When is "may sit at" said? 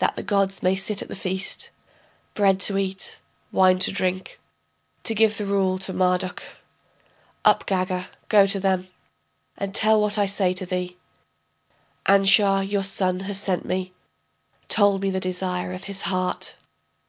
0.64-1.06